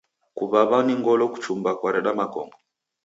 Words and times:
Kuw'aw'a 0.35 0.79
ni 0.85 0.93
ngolo 0.99 1.23
kuchumba 1.33 1.71
kwareda 1.79 2.11
makongo. 2.19 2.57